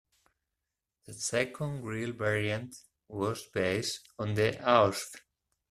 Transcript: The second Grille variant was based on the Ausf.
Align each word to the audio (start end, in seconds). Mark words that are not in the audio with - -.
The 1.05 1.13
second 1.13 1.81
Grille 1.81 2.13
variant 2.13 2.75
was 3.07 3.45
based 3.45 4.09
on 4.17 4.33
the 4.33 4.53
Ausf. 4.53 5.17